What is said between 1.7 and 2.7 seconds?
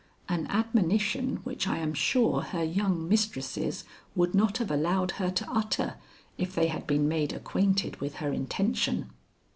am sure her